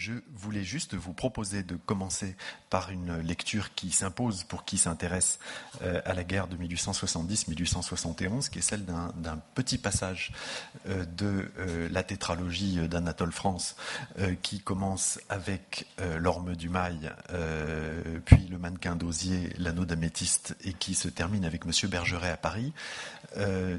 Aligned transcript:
Je 0.00 0.14
voulais 0.34 0.64
juste 0.64 0.94
vous 0.94 1.12
proposer 1.12 1.62
de 1.62 1.76
commencer 1.76 2.34
par 2.70 2.90
une 2.90 3.20
lecture 3.20 3.74
qui 3.74 3.90
s'impose 3.90 4.44
pour 4.44 4.64
qui 4.64 4.78
s'intéresse 4.78 5.38
euh, 5.82 6.00
à 6.06 6.14
la 6.14 6.24
guerre 6.24 6.46
de 6.48 6.56
1870-1871, 6.56 8.48
qui 8.48 8.60
est 8.60 8.62
celle 8.62 8.86
d'un 8.86 9.42
petit 9.54 9.76
passage 9.76 10.32
euh, 10.88 11.04
de 11.04 11.52
euh, 11.58 11.86
la 11.90 12.02
tétralogie 12.02 12.88
d'Anatole 12.88 13.30
France, 13.30 13.76
qui 14.40 14.60
commence 14.60 15.20
avec 15.28 15.86
l'orme 16.18 16.56
du 16.56 16.68
mail, 16.68 17.14
puis 18.24 18.46
le 18.48 18.58
mannequin 18.58 18.96
d'osier, 18.96 19.52
l'anneau 19.58 19.84
d'améthyste, 19.84 20.56
et 20.64 20.72
qui 20.72 20.94
se 20.94 21.08
termine 21.08 21.44
avec 21.44 21.64
Monsieur 21.64 21.88
Bergeret 21.88 22.30
à 22.30 22.36
Paris. 22.36 22.72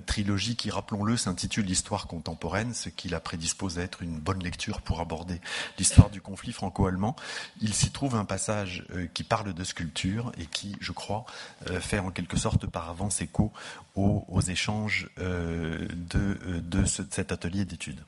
trilogie 0.06 0.56
qui, 0.56 0.70
rappelons-le, 0.70 1.18
s'intitule 1.18 1.66
L'histoire 1.66 2.08
contemporaine, 2.08 2.74
ce 2.74 2.90
qui 2.90 3.10
la 3.10 3.20
prédispose 3.20 3.80
à 3.80 3.84
être 3.84 4.02
une 4.02 4.20
bonne 4.20 4.44
lecture 4.44 4.82
pour 4.82 5.00
aborder 5.00 5.40
l'histoire 5.78 6.11
du 6.12 6.21
conflit 6.21 6.52
franco-allemand, 6.52 7.16
il 7.62 7.73
s'y 7.73 7.91
trouve 7.91 8.16
un 8.16 8.26
passage 8.26 8.84
euh, 8.91 9.08
qui 9.13 9.23
parle 9.23 9.54
de 9.54 9.63
sculpture 9.63 10.31
et 10.38 10.45
qui, 10.45 10.76
je 10.80 10.91
crois, 10.91 11.26
euh, 11.70 11.80
fait 11.80 11.99
en 11.99 12.12
quelque 12.12 12.38
sorte 12.38 12.67
par 12.67 12.90
avance 12.90 13.22
écho 13.22 13.52
aux, 13.95 14.41
échanges 14.41 15.09
euh, 15.20 15.88
de, 15.91 16.86
cet 16.86 17.31
atelier 17.31 17.66
d'études. 17.66 18.03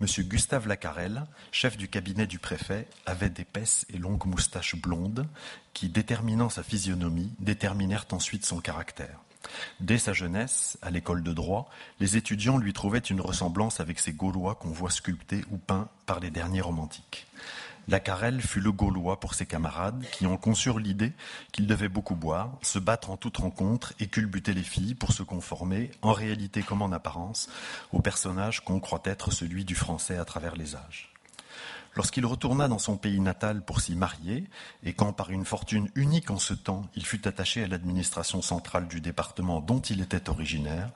Monsieur 0.00 0.24
Gustave 0.24 0.66
Lacarelle, 0.66 1.24
chef 1.52 1.76
du 1.76 1.88
cabinet 1.88 2.26
du 2.26 2.38
préfet, 2.38 2.88
avait 3.06 3.30
d'épaisses 3.30 3.86
et 3.92 3.98
longues 3.98 4.26
moustaches 4.26 4.74
blondes 4.74 5.26
qui, 5.74 5.88
déterminant 5.88 6.48
sa 6.48 6.62
physionomie, 6.62 7.30
déterminèrent 7.38 8.06
ensuite 8.10 8.44
son 8.44 8.60
caractère. 8.60 9.20
Dès 9.80 9.98
sa 9.98 10.12
jeunesse, 10.12 10.78
à 10.82 10.90
l'école 10.90 11.22
de 11.22 11.32
droit, 11.32 11.68
les 12.00 12.16
étudiants 12.16 12.58
lui 12.58 12.72
trouvaient 12.72 12.98
une 12.98 13.20
ressemblance 13.20 13.80
avec 13.80 13.98
ces 13.98 14.12
Gaulois 14.12 14.54
qu'on 14.54 14.70
voit 14.70 14.90
sculptés 14.90 15.44
ou 15.50 15.58
peints 15.58 15.88
par 16.06 16.20
les 16.20 16.30
derniers 16.30 16.60
romantiques. 16.60 17.26
La 17.88 17.98
Carrel 17.98 18.40
fut 18.40 18.60
le 18.60 18.70
Gaulois 18.70 19.18
pour 19.18 19.34
ses 19.34 19.46
camarades 19.46 20.04
qui 20.12 20.26
en 20.26 20.36
conçurent 20.36 20.78
l'idée 20.78 21.12
qu'il 21.50 21.66
devait 21.66 21.88
beaucoup 21.88 22.14
boire, 22.14 22.56
se 22.62 22.78
battre 22.78 23.10
en 23.10 23.16
toute 23.16 23.38
rencontre 23.38 23.92
et 23.98 24.06
culbuter 24.06 24.54
les 24.54 24.62
filles 24.62 24.94
pour 24.94 25.12
se 25.12 25.24
conformer, 25.24 25.90
en 26.00 26.12
réalité 26.12 26.62
comme 26.62 26.82
en 26.82 26.92
apparence, 26.92 27.48
au 27.92 28.00
personnage 28.00 28.60
qu'on 28.60 28.78
croit 28.78 29.02
être 29.04 29.32
celui 29.32 29.64
du 29.64 29.74
français 29.74 30.16
à 30.16 30.24
travers 30.24 30.54
les 30.54 30.76
âges. 30.76 31.11
Lorsqu'il 31.94 32.24
retourna 32.24 32.68
dans 32.68 32.78
son 32.78 32.96
pays 32.96 33.20
natal 33.20 33.62
pour 33.62 33.82
s'y 33.82 33.94
marier, 33.94 34.44
et 34.82 34.94
quand 34.94 35.12
par 35.12 35.30
une 35.30 35.44
fortune 35.44 35.90
unique 35.94 36.30
en 36.30 36.38
ce 36.38 36.54
temps, 36.54 36.88
il 36.96 37.04
fut 37.04 37.28
attaché 37.28 37.64
à 37.64 37.66
l'administration 37.66 38.40
centrale 38.40 38.88
du 38.88 39.02
département 39.02 39.60
dont 39.60 39.80
il 39.80 40.00
était 40.00 40.30
originaire, 40.30 40.90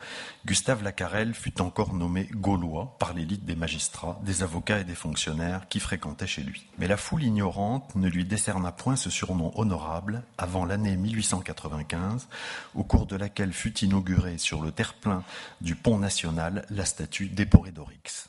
Gustave 0.47 0.83
Lacarelle 0.83 1.35
fut 1.35 1.61
encore 1.61 1.93
nommé 1.93 2.29
Gaulois 2.33 2.97
par 2.99 3.13
l'élite 3.13 3.45
des 3.45 3.57
magistrats, 3.57 4.19
des 4.25 4.43
avocats 4.43 4.81
et 4.81 4.85
des 4.85 4.95
fonctionnaires 4.95 5.69
qui 5.69 5.81
fréquentaient 5.81 6.27
chez 6.27 6.43
lui. 6.43 6.67
Mais 6.79 6.89
la 6.89 6.97
foule 6.97 7.25
ignorante 7.25 7.95
ne 7.95 8.09
lui 8.09 8.25
décerna 8.25 8.73
point 8.73 8.97
ce 8.97 9.11
surnom 9.11 9.53
honorable 9.55 10.23
avant 10.39 10.65
l'année 10.65 10.97
1895, 10.97 12.27
au 12.75 12.85
cours 12.85 13.05
de 13.05 13.17
laquelle 13.17 13.53
fut 13.53 13.79
inaugurée 13.81 14.39
sur 14.39 14.63
le 14.63 14.73
terre-plein 14.73 15.25
du 15.61 15.75
pont 15.75 15.99
national 15.99 16.65
la 16.71 16.87
statue 16.87 17.27
d'Eporedorix. 17.27 18.29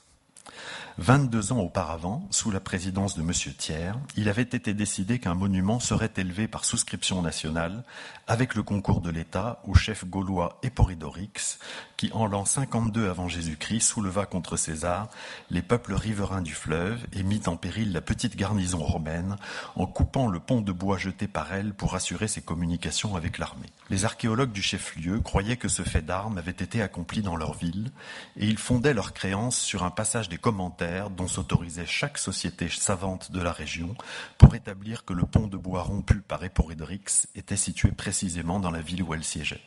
22 1.00 1.52
ans 1.52 1.59
auparavant, 1.59 2.28
sous 2.31 2.50
la 2.50 2.59
présidence 2.59 3.16
de 3.16 3.22
M. 3.22 3.31
Thiers, 3.31 3.92
il 4.16 4.30
avait 4.30 4.42
été 4.42 4.73
décidé 4.73 5.20
qu'un 5.20 5.36
monument 5.36 5.80
serait 5.80 6.12
élevé 6.17 6.48
par 6.48 6.66
souscription 6.66 7.22
nationale 7.22 7.84
avec 8.26 8.56
le 8.56 8.64
concours 8.64 9.02
de 9.02 9.12
l'État 9.12 9.62
au 9.68 9.75
chef 9.75 10.06
gaulois 10.06 10.58
Eporidorix, 10.64 11.59
qui 11.98 12.12
en 12.14 12.25
l'an 12.25 12.45
52 12.45 13.09
avant 13.09 13.28
Jésus-Christ 13.28 13.81
souleva 13.81 14.25
contre 14.25 14.58
César 14.58 15.08
les 15.52 15.62
peuples 15.62 15.94
riverains 15.94 16.42
du 16.42 16.56
fleuve 16.56 17.06
et 17.14 17.22
mit 17.22 17.44
en 17.45 17.58
péril 17.58 17.94
la 17.94 18.02
petite 18.02 18.36
garnison 18.36 18.80
romaine 18.80 19.36
en 19.75 19.86
coupant 19.86 20.28
le 20.28 20.40
pont 20.40 20.62
de 20.62 20.72
bois 20.72 20.98
jeté 20.98 21.28
par 21.28 21.53
elle 21.53 21.75
pour 21.75 21.94
assurer 21.94 22.28
ses 22.28 22.42
communications 22.42 23.16
avec 23.16 23.38
l'armée. 23.38 23.70
Les 23.92 24.03
archéologues 24.03 24.52
du 24.52 24.64
chef-lieu 24.64 25.20
croyaient 25.20 25.57
que 25.57 25.69
ce 25.69 25.84
fait 25.84 26.02
d'armes 26.02 26.40
avait 26.40 26.52
été 26.52 26.81
accompli 26.81 27.22
dans 27.22 27.36
leur 27.36 27.53
ville 27.53 27.91
et 28.36 28.47
ils 28.47 28.57
fondaient 28.57 28.96
leur 28.96 29.13
créance 29.13 29.59
sur 29.59 29.84
un 29.84 29.91
passage 29.91 30.28
des 30.28 30.38
commentaires 30.38 30.87
dont 31.09 31.28
s'autorisait 31.28 31.86
chaque 31.86 32.18
société 32.18 32.70
savante 32.70 33.31
de 33.31 33.42
la 33.42 33.52
région 33.52 33.96
pour 34.38 34.56
établir 34.56 35.06
que 35.06 35.14
le 35.14 35.24
pont 35.24 35.48
de 35.48 35.58
bois 35.58 35.84
rompu 35.84 36.22
par 36.22 36.44
Eporidrix 36.44 37.28
était 37.36 37.58
situé 37.58 37.92
précisément 37.92 38.59
dans 38.59 38.72
la 38.72 38.81
ville 38.81 39.03
où 39.03 39.14
elle 39.14 39.24
siégeait. 39.24 39.62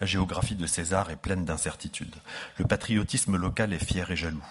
La 0.00 0.06
géographie 0.06 0.56
de 0.56 0.66
César 0.66 1.10
est 1.10 1.16
pleine 1.16 1.44
d'incertitudes. 1.44 2.16
Le 2.58 2.64
patriotisme 2.66 3.36
local 3.36 3.72
est 3.72 3.84
fier 3.84 4.10
et 4.10 4.16
jaloux. 4.16 4.44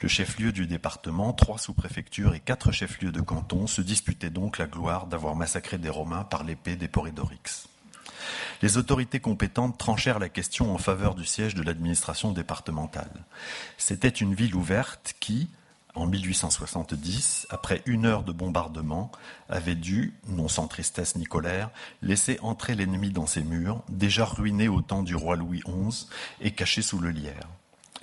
Le 0.00 0.08
chef-lieu 0.08 0.52
du 0.52 0.66
département, 0.66 1.32
trois 1.32 1.58
sous-préfectures 1.58 2.34
et 2.34 2.40
quatre 2.40 2.70
chefs-lieux 2.70 3.12
de 3.12 3.20
canton 3.20 3.66
se 3.66 3.80
disputaient 3.80 4.30
donc 4.30 4.58
la 4.58 4.66
gloire 4.66 5.06
d'avoir 5.06 5.34
massacré 5.34 5.78
des 5.78 5.90
Romains 5.90 6.24
par 6.24 6.44
l'épée 6.44 6.76
d'Eporidorix. 6.76 7.68
Les 8.64 8.78
autorités 8.78 9.20
compétentes 9.20 9.76
tranchèrent 9.76 10.18
la 10.18 10.30
question 10.30 10.74
en 10.74 10.78
faveur 10.78 11.14
du 11.14 11.26
siège 11.26 11.54
de 11.54 11.62
l'administration 11.62 12.32
départementale. 12.32 13.26
C'était 13.76 14.08
une 14.08 14.34
ville 14.34 14.54
ouverte 14.54 15.14
qui, 15.20 15.50
en 15.94 16.06
1870, 16.06 17.46
après 17.50 17.82
une 17.84 18.06
heure 18.06 18.22
de 18.22 18.32
bombardement, 18.32 19.12
avait 19.50 19.74
dû, 19.74 20.14
non 20.28 20.48
sans 20.48 20.66
tristesse 20.66 21.14
ni 21.16 21.24
colère, 21.24 21.68
laisser 22.00 22.38
entrer 22.40 22.74
l'ennemi 22.74 23.10
dans 23.10 23.26
ses 23.26 23.42
murs, 23.42 23.82
déjà 23.90 24.24
ruiné 24.24 24.66
au 24.68 24.80
temps 24.80 25.02
du 25.02 25.14
roi 25.14 25.36
Louis 25.36 25.60
XI 25.66 26.06
et 26.40 26.52
caché 26.52 26.80
sous 26.80 27.00
le 27.00 27.10
lierre. 27.10 27.50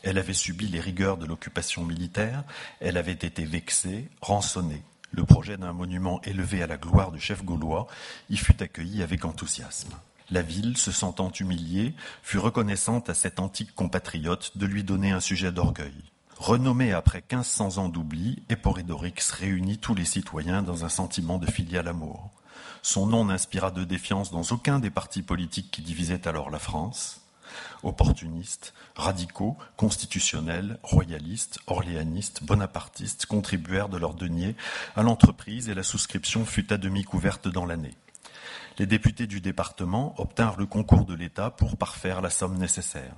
Elle 0.03 0.19
avait 0.19 0.31
subi 0.31 0.67
les 0.67 0.79
rigueurs 0.79 1.17
de 1.17 1.25
l'occupation 1.25 1.83
militaire, 1.83 2.43
elle 2.81 2.97
avait 2.97 3.13
été 3.13 3.45
vexée, 3.45 4.11
rançonnée. 4.21 4.83
Le 5.11 5.25
projet 5.25 5.57
d'un 5.57 5.73
monument 5.73 6.21
élevé 6.21 6.61
à 6.61 6.67
la 6.67 6.77
gloire 6.77 7.11
du 7.11 7.19
chef 7.19 7.43
gaulois 7.43 7.87
y 8.29 8.37
fut 8.37 8.61
accueilli 8.61 9.01
avec 9.01 9.25
enthousiasme. 9.25 9.95
La 10.31 10.41
ville, 10.41 10.77
se 10.77 10.93
sentant 10.93 11.29
humiliée, 11.29 11.93
fut 12.23 12.37
reconnaissante 12.37 13.09
à 13.09 13.13
cet 13.13 13.41
antique 13.41 13.75
compatriote 13.75 14.57
de 14.57 14.65
lui 14.65 14.85
donner 14.85 15.11
un 15.11 15.19
sujet 15.19 15.51
d'orgueil. 15.51 15.93
Renommé 16.37 16.93
après 16.93 17.21
1500 17.29 17.77
ans 17.79 17.89
d'oubli, 17.89 18.41
Eporidorix 18.49 19.29
réunit 19.37 19.77
tous 19.77 19.93
les 19.93 20.05
citoyens 20.05 20.63
dans 20.63 20.85
un 20.85 20.89
sentiment 20.89 21.37
de 21.37 21.51
filial 21.51 21.89
amour. 21.89 22.29
Son 22.81 23.07
nom 23.07 23.25
n'inspira 23.25 23.71
de 23.71 23.83
défiance 23.83 24.31
dans 24.31 24.43
aucun 24.51 24.79
des 24.79 24.89
partis 24.89 25.21
politiques 25.21 25.69
qui 25.69 25.81
divisaient 25.81 26.25
alors 26.29 26.49
la 26.49 26.59
France. 26.59 27.19
Opportunistes, 27.83 28.73
radicaux, 28.95 29.57
constitutionnels, 29.75 30.79
royalistes, 30.81 31.59
orléanistes, 31.67 32.41
bonapartistes 32.41 33.25
contribuèrent 33.25 33.89
de 33.89 33.97
leur 33.97 34.13
denier 34.13 34.55
à 34.95 35.03
l'entreprise 35.03 35.67
et 35.67 35.73
la 35.73 35.83
souscription 35.83 36.45
fut 36.45 36.71
à 36.71 36.77
demi 36.77 37.03
couverte 37.03 37.49
dans 37.49 37.65
l'année 37.65 37.95
les 38.81 38.87
députés 38.87 39.27
du 39.27 39.41
département 39.41 40.15
obtinrent 40.19 40.57
le 40.57 40.65
concours 40.65 41.05
de 41.05 41.13
l'État 41.13 41.51
pour 41.51 41.77
parfaire 41.77 42.19
la 42.19 42.31
somme 42.31 42.57
nécessaire. 42.57 43.13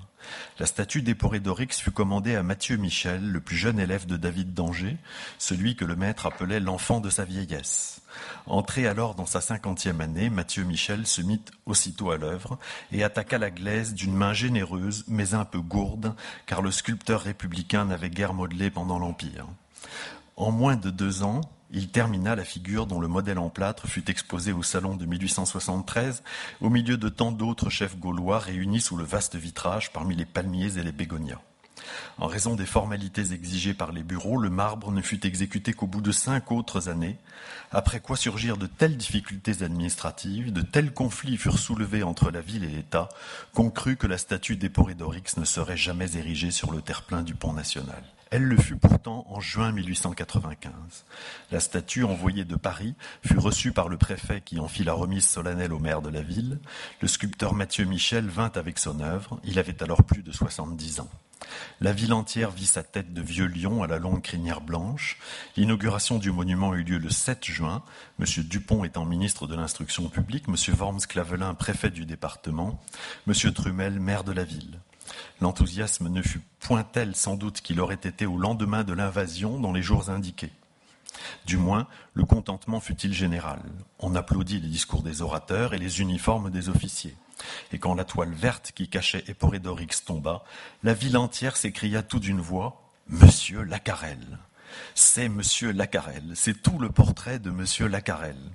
La 0.59 0.65
statue 0.65 1.01
d'Eporédorix 1.01 1.69
fut 1.71 1.91
commandée 1.91 2.35
à 2.35 2.43
Mathieu 2.43 2.75
Michel, 2.75 3.31
le 3.31 3.39
plus 3.39 3.55
jeune 3.55 3.79
élève 3.79 4.05
de 4.05 4.17
David 4.17 4.53
d'Angers, 4.53 4.97
celui 5.37 5.77
que 5.77 5.85
le 5.85 5.95
maître 5.95 6.25
appelait 6.25 6.59
l'enfant 6.59 6.99
de 6.99 7.09
sa 7.09 7.23
vieillesse. 7.23 8.01
Entré 8.45 8.87
alors 8.87 9.15
dans 9.15 9.25
sa 9.25 9.39
cinquantième 9.39 10.01
année, 10.01 10.29
Mathieu 10.29 10.65
Michel 10.65 11.07
se 11.07 11.21
mit 11.21 11.39
aussitôt 11.65 12.11
à 12.11 12.17
l'œuvre 12.17 12.59
et 12.91 13.05
attaqua 13.05 13.37
la 13.37 13.49
glaise 13.49 13.93
d'une 13.93 14.13
main 14.13 14.33
généreuse 14.33 15.05
mais 15.07 15.33
un 15.33 15.45
peu 15.45 15.61
gourde, 15.61 16.13
car 16.45 16.61
le 16.61 16.71
sculpteur 16.71 17.21
républicain 17.21 17.85
n'avait 17.85 18.09
guère 18.09 18.33
modelé 18.33 18.69
pendant 18.69 18.99
l'Empire. 18.99 19.47
En 20.35 20.51
moins 20.51 20.75
de 20.75 20.89
deux 20.89 21.23
ans, 21.23 21.39
il 21.73 21.89
termina 21.89 22.35
la 22.35 22.45
figure 22.45 22.85
dont 22.85 22.99
le 22.99 23.07
modèle 23.07 23.39
en 23.39 23.49
plâtre 23.49 23.87
fut 23.87 24.09
exposé 24.09 24.53
au 24.53 24.61
salon 24.63 24.95
de 24.95 25.05
1873, 25.05 26.23
au 26.61 26.69
milieu 26.69 26.97
de 26.97 27.09
tant 27.09 27.31
d'autres 27.31 27.71
chefs 27.71 27.97
gaulois 27.97 28.39
réunis 28.39 28.79
sous 28.79 28.95
le 28.95 29.03
vaste 29.03 29.35
vitrage 29.35 29.91
parmi 29.91 30.15
les 30.15 30.25
palmiers 30.25 30.77
et 30.77 30.83
les 30.83 30.91
bégonias. 30.91 31.41
En 32.17 32.27
raison 32.27 32.55
des 32.55 32.65
formalités 32.65 33.33
exigées 33.33 33.73
par 33.73 33.91
les 33.91 34.03
bureaux, 34.03 34.37
le 34.37 34.49
marbre 34.49 34.91
ne 34.91 35.01
fut 35.01 35.25
exécuté 35.25 35.73
qu'au 35.73 35.87
bout 35.87 36.01
de 36.01 36.11
cinq 36.11 36.51
autres 36.51 36.89
années, 36.89 37.17
après 37.71 37.99
quoi 37.99 38.15
surgirent 38.15 38.57
de 38.57 38.67
telles 38.67 38.97
difficultés 38.97 39.63
administratives, 39.63 40.53
de 40.53 40.61
tels 40.61 40.93
conflits 40.93 41.37
furent 41.37 41.59
soulevés 41.59 42.03
entre 42.03 42.31
la 42.31 42.41
ville 42.41 42.63
et 42.63 42.69
l'État, 42.69 43.09
qu'on 43.53 43.71
crut 43.71 43.97
que 43.97 44.07
la 44.07 44.17
statue 44.17 44.55
d'Eporidorix 44.55 45.37
ne 45.37 45.45
serait 45.45 45.77
jamais 45.77 46.15
érigée 46.15 46.51
sur 46.51 46.71
le 46.71 46.81
terre-plein 46.81 47.23
du 47.23 47.33
pont 47.33 47.53
national. 47.53 48.03
Elle 48.33 48.45
le 48.45 48.57
fut 48.57 48.77
pourtant 48.77 49.27
en 49.29 49.39
juin 49.41 49.71
1895. 49.71 50.71
La 51.51 51.59
statue 51.59 52.03
envoyée 52.03 52.45
de 52.45 52.55
Paris 52.55 52.95
fut 53.23 53.37
reçue 53.37 53.71
par 53.71 53.89
le 53.89 53.97
préfet 53.97 54.41
qui 54.41 54.59
en 54.59 54.67
fit 54.67 54.83
la 54.83 54.93
remise 54.93 55.27
solennelle 55.27 55.71
au 55.71 55.77
maire 55.77 56.01
de 56.01 56.09
la 56.09 56.23
ville. 56.23 56.57
Le 57.01 57.07
sculpteur 57.07 57.53
Mathieu 57.53 57.85
Michel 57.85 58.25
vint 58.27 58.51
avec 58.55 58.79
son 58.79 59.01
œuvre. 59.01 59.39
Il 59.43 59.59
avait 59.59 59.83
alors 59.83 60.01
plus 60.01 60.23
de 60.23 60.31
70 60.31 61.01
ans. 61.01 61.11
La 61.79 61.91
ville 61.91 62.11
entière 62.11 62.49
vit 62.49 62.65
sa 62.65 62.81
tête 62.81 63.13
de 63.13 63.21
vieux 63.21 63.45
lion 63.45 63.83
à 63.83 63.87
la 63.87 63.99
longue 63.99 64.23
crinière 64.23 64.61
blanche. 64.61 65.19
L'inauguration 65.55 66.17
du 66.17 66.31
monument 66.31 66.73
eut 66.73 66.83
lieu 66.83 66.97
le 66.97 67.11
7 67.11 67.45
juin, 67.45 67.83
M. 68.19 68.25
Dupont 68.45 68.83
étant 68.83 69.05
ministre 69.05 69.45
de 69.45 69.55
l'Instruction 69.55 70.09
publique, 70.09 70.45
M. 70.47 70.55
Worms-Clavelin 70.75 71.53
préfet 71.53 71.91
du 71.91 72.07
département, 72.07 72.81
M. 73.27 73.53
Trumel 73.53 73.99
maire 73.99 74.23
de 74.23 74.31
la 74.31 74.43
ville. 74.43 74.79
L'enthousiasme 75.41 76.09
ne 76.09 76.21
fut 76.21 76.41
point 76.59 76.83
tel 76.83 77.15
sans 77.15 77.35
doute 77.35 77.61
qu'il 77.61 77.79
aurait 77.79 77.95
été 77.95 78.25
au 78.25 78.37
lendemain 78.37 78.83
de 78.83 78.93
l'invasion 78.93 79.59
dans 79.59 79.73
les 79.73 79.81
jours 79.81 80.09
indiqués. 80.09 80.51
Du 81.45 81.57
moins, 81.57 81.87
le 82.13 82.25
contentement 82.25 82.79
fut-il 82.79 83.13
général. 83.13 83.59
On 83.99 84.15
applaudit 84.15 84.59
les 84.59 84.67
discours 84.67 85.03
des 85.03 85.21
orateurs 85.21 85.73
et 85.73 85.77
les 85.77 86.01
uniformes 86.01 86.49
des 86.49 86.69
officiers. 86.69 87.15
Et 87.71 87.79
quand 87.79 87.95
la 87.95 88.05
toile 88.05 88.33
verte 88.33 88.71
qui 88.73 88.87
cachait 88.87 89.23
Eporedorix 89.27 90.03
tomba, 90.05 90.43
la 90.83 90.93
ville 90.93 91.17
entière 91.17 91.57
s'écria 91.57 92.03
tout 92.03 92.19
d'une 92.19 92.41
voix 92.41 92.81
Monsieur 93.09 93.63
Lacarelle. 93.63 94.39
C'est 94.95 95.29
Monsieur 95.29 95.71
Lacarelle, 95.71 96.31
c'est 96.35 96.61
tout 96.61 96.79
le 96.79 96.89
portrait 96.89 97.39
de 97.39 97.51
Monsieur 97.51 97.87
Lacarelle. 97.87 98.49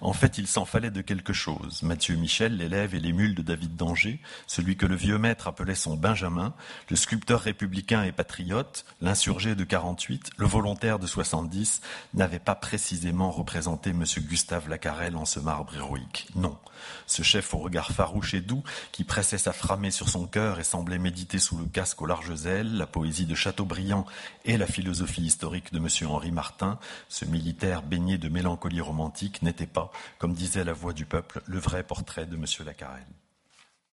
En 0.00 0.12
fait, 0.12 0.38
il 0.38 0.46
s'en 0.46 0.64
fallait 0.66 0.90
de 0.90 1.00
quelque 1.00 1.32
chose. 1.32 1.82
Mathieu 1.82 2.16
Michel, 2.16 2.58
l'élève 2.58 2.94
et 2.94 3.00
l'émule 3.00 3.34
de 3.34 3.42
David 3.42 3.76
d'Angers, 3.76 4.20
celui 4.46 4.76
que 4.76 4.84
le 4.84 4.96
vieux 4.96 5.16
maître 5.16 5.48
appelait 5.48 5.74
son 5.74 5.96
Benjamin, 5.96 6.52
le 6.90 6.96
sculpteur 6.96 7.40
républicain 7.40 8.02
et 8.02 8.12
patriote, 8.12 8.84
l'insurgé 9.00 9.54
de 9.54 9.64
48, 9.64 10.32
le 10.36 10.46
volontaire 10.46 10.98
de 10.98 11.06
70, 11.06 11.80
n'avait 12.12 12.38
pas 12.38 12.54
précisément 12.54 13.30
représenté 13.30 13.90
M. 13.90 14.04
Gustave 14.18 14.68
Lacarelle 14.68 15.16
en 15.16 15.24
ce 15.24 15.40
marbre 15.40 15.74
héroïque. 15.74 16.28
Non. 16.34 16.58
Ce 17.06 17.22
chef 17.22 17.54
au 17.54 17.58
regard 17.58 17.92
farouche 17.92 18.34
et 18.34 18.40
doux, 18.40 18.62
qui 18.92 19.04
pressait 19.04 19.38
sa 19.38 19.52
framée 19.52 19.90
sur 19.90 20.08
son 20.08 20.26
cœur 20.26 20.60
et 20.60 20.64
semblait 20.64 20.98
méditer 20.98 21.38
sous 21.38 21.56
le 21.56 21.64
casque 21.64 22.02
aux 22.02 22.06
larges 22.06 22.46
ailes 22.46 22.76
la 22.76 22.86
poésie 22.86 23.26
de 23.26 23.34
Chateaubriand 23.34 24.04
et 24.44 24.58
la 24.58 24.66
philosophie 24.66 25.22
historique 25.22 25.72
de 25.72 25.78
M. 25.78 25.88
Henri 26.10 26.30
Martin, 26.30 26.78
ce 27.08 27.24
militaire 27.24 27.82
baigné 27.82 28.18
de 28.18 28.28
mélancolie 28.28 28.80
romantique 28.80 29.33
n'était 29.42 29.66
pas, 29.66 29.90
comme 30.18 30.34
disait 30.34 30.64
la 30.64 30.72
voix 30.72 30.92
du 30.92 31.06
peuple, 31.06 31.42
le 31.46 31.58
vrai 31.58 31.82
portrait 31.82 32.26
de 32.26 32.36
M. 32.36 32.44
Lacarelle. 32.64 33.04